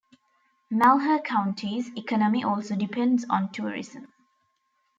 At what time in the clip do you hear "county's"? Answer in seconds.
1.19-1.95